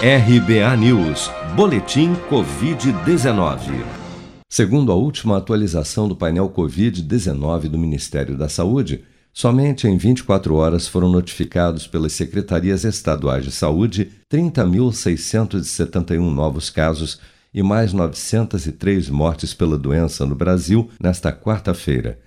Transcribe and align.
RBA 0.00 0.76
News, 0.76 1.28
Boletim 1.56 2.14
Covid-19. 2.30 3.84
Segundo 4.48 4.92
a 4.92 4.94
última 4.94 5.36
atualização 5.36 6.06
do 6.06 6.14
painel 6.14 6.48
Covid-19 6.50 7.68
do 7.68 7.76
Ministério 7.76 8.38
da 8.38 8.48
Saúde, 8.48 9.02
somente 9.32 9.88
em 9.88 9.96
24 9.96 10.54
horas 10.54 10.86
foram 10.86 11.10
notificados 11.10 11.88
pelas 11.88 12.12
secretarias 12.12 12.84
estaduais 12.84 13.44
de 13.44 13.50
saúde 13.50 14.12
30.671 14.32 16.32
novos 16.32 16.70
casos 16.70 17.18
e 17.52 17.60
mais 17.60 17.92
903 17.92 19.10
mortes 19.10 19.52
pela 19.52 19.76
doença 19.76 20.24
no 20.24 20.36
Brasil 20.36 20.88
nesta 21.02 21.32
quarta-feira. 21.32 22.20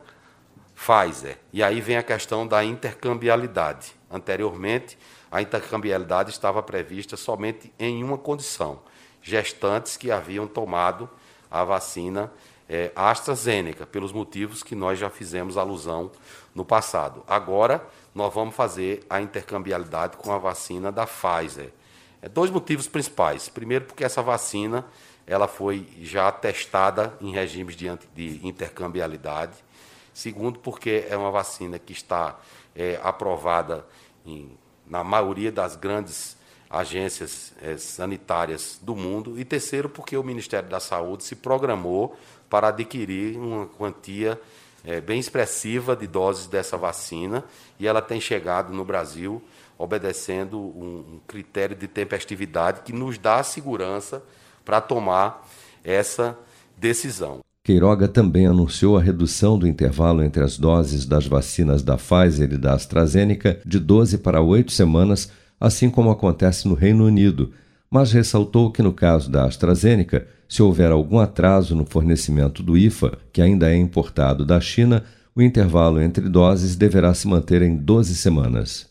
Pfizer. 0.73 1.37
E 1.51 1.61
aí 1.61 1.81
vem 1.81 1.97
a 1.97 2.03
questão 2.03 2.47
da 2.47 2.63
intercambialidade. 2.63 3.91
Anteriormente, 4.09 4.97
a 5.29 5.41
intercambialidade 5.41 6.29
estava 6.29 6.63
prevista 6.63 7.17
somente 7.17 7.73
em 7.77 8.05
uma 8.05 8.17
condição: 8.17 8.79
gestantes 9.21 9.97
que 9.97 10.11
haviam 10.11 10.47
tomado 10.47 11.09
a 11.51 11.65
vacina 11.65 12.31
é, 12.71 12.89
AstraZeneca, 12.95 13.85
pelos 13.85 14.13
motivos 14.13 14.63
que 14.63 14.75
nós 14.75 14.97
já 14.97 15.09
fizemos 15.09 15.57
alusão 15.57 16.09
no 16.55 16.63
passado. 16.63 17.21
Agora, 17.27 17.85
nós 18.15 18.33
vamos 18.33 18.55
fazer 18.55 19.05
a 19.09 19.19
intercambialidade 19.19 20.15
com 20.15 20.31
a 20.31 20.37
vacina 20.37 20.89
da 20.89 21.05
Pfizer. 21.05 21.73
É, 22.21 22.29
dois 22.29 22.49
motivos 22.49 22.87
principais. 22.87 23.49
Primeiro, 23.49 23.83
porque 23.83 24.05
essa 24.05 24.21
vacina 24.21 24.85
ela 25.27 25.49
foi 25.49 25.85
já 25.99 26.31
testada 26.31 27.13
em 27.19 27.33
regimes 27.33 27.75
de, 27.75 27.91
de 28.15 28.47
intercambialidade. 28.47 29.57
Segundo, 30.13 30.57
porque 30.57 31.05
é 31.09 31.17
uma 31.17 31.29
vacina 31.29 31.77
que 31.77 31.91
está 31.91 32.39
é, 32.73 32.97
aprovada 33.03 33.85
em, 34.25 34.57
na 34.87 35.03
maioria 35.03 35.51
das 35.51 35.75
grandes 35.75 36.37
agências 36.71 37.53
é, 37.61 37.75
sanitárias 37.77 38.79
do 38.81 38.95
mundo. 38.95 39.39
E 39.39 39.43
terceiro, 39.43 39.89
porque 39.89 40.15
o 40.15 40.23
Ministério 40.23 40.69
da 40.69 40.79
Saúde 40.79 41.23
se 41.23 41.35
programou 41.35 42.15
para 42.49 42.69
adquirir 42.69 43.37
uma 43.37 43.67
quantia 43.67 44.39
é, 44.83 45.01
bem 45.01 45.19
expressiva 45.19 45.95
de 45.95 46.07
doses 46.07 46.47
dessa 46.47 46.77
vacina 46.77 47.43
e 47.79 47.87
ela 47.87 48.01
tem 48.01 48.19
chegado 48.19 48.73
no 48.73 48.85
Brasil 48.85 49.41
obedecendo 49.77 50.59
um, 50.59 51.15
um 51.15 51.19
critério 51.27 51.75
de 51.75 51.87
tempestividade 51.87 52.81
que 52.81 52.93
nos 52.93 53.17
dá 53.17 53.41
segurança 53.41 54.23
para 54.63 54.79
tomar 54.79 55.47
essa 55.83 56.37
decisão. 56.77 57.39
Queiroga 57.63 58.07
também 58.07 58.47
anunciou 58.47 58.97
a 58.97 59.01
redução 59.01 59.57
do 59.57 59.67
intervalo 59.67 60.23
entre 60.23 60.43
as 60.43 60.57
doses 60.57 61.05
das 61.05 61.27
vacinas 61.27 61.83
da 61.83 61.95
Pfizer 61.95 62.51
e 62.53 62.57
da 62.57 62.73
AstraZeneca 62.73 63.59
de 63.65 63.79
12 63.79 64.17
para 64.19 64.41
8 64.41 64.71
semanas, 64.71 65.31
assim 65.61 65.91
como 65.91 66.09
acontece 66.09 66.67
no 66.67 66.73
Reino 66.73 67.05
Unido, 67.05 67.51
mas 67.89 68.11
ressaltou 68.11 68.71
que 68.71 68.81
no 68.81 68.91
caso 68.91 69.29
da 69.29 69.45
AstraZeneca, 69.45 70.27
se 70.49 70.63
houver 70.63 70.91
algum 70.91 71.19
atraso 71.19 71.75
no 71.75 71.85
fornecimento 71.85 72.63
do 72.63 72.75
IFA, 72.75 73.17
que 73.31 73.41
ainda 73.41 73.71
é 73.71 73.77
importado 73.77 74.43
da 74.43 74.59
China, 74.59 75.03
o 75.35 75.41
intervalo 75.41 76.01
entre 76.01 76.27
doses 76.27 76.75
deverá 76.75 77.13
se 77.13 77.27
manter 77.27 77.61
em 77.61 77.77
12 77.77 78.15
semanas. 78.15 78.90